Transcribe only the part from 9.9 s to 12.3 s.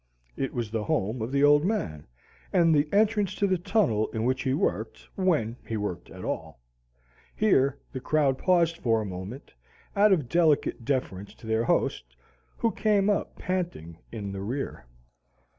out of delicate deference to their host,